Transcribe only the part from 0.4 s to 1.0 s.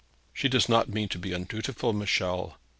does not